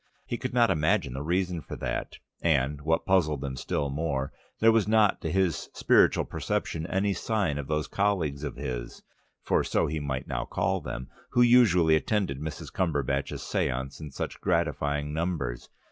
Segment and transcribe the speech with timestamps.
[0.25, 4.71] He could not imagine the reason for that, and, what puzzled him still more, there
[4.71, 9.03] was not to his spiritual perception any sign of those colleagues of his
[9.43, 12.73] (for so he might now call them) who usually attended Mrs.
[12.73, 15.69] Cumberbatch's séances in such gratifying numbers.